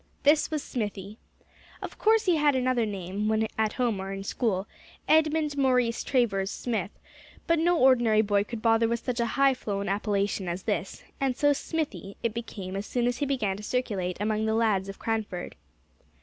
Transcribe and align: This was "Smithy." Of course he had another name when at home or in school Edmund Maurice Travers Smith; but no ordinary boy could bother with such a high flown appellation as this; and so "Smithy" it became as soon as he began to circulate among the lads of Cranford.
This 0.23 0.49
was 0.49 0.63
"Smithy." 0.63 1.19
Of 1.79 1.99
course 1.99 2.25
he 2.25 2.37
had 2.37 2.55
another 2.55 2.87
name 2.87 3.27
when 3.27 3.47
at 3.55 3.73
home 3.73 3.99
or 3.99 4.11
in 4.11 4.23
school 4.23 4.65
Edmund 5.07 5.55
Maurice 5.59 6.03
Travers 6.03 6.49
Smith; 6.49 6.89
but 7.45 7.59
no 7.59 7.77
ordinary 7.77 8.23
boy 8.23 8.43
could 8.43 8.63
bother 8.63 8.87
with 8.87 9.05
such 9.05 9.19
a 9.19 9.27
high 9.37 9.53
flown 9.53 9.87
appellation 9.87 10.47
as 10.47 10.63
this; 10.63 11.03
and 11.19 11.37
so 11.37 11.53
"Smithy" 11.53 12.17
it 12.23 12.33
became 12.33 12.75
as 12.75 12.87
soon 12.87 13.05
as 13.05 13.17
he 13.19 13.27
began 13.27 13.57
to 13.57 13.61
circulate 13.63 14.17
among 14.19 14.47
the 14.47 14.55
lads 14.55 14.89
of 14.89 14.97
Cranford. 14.97 15.55